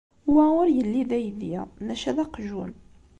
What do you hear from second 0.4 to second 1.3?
ur yelli d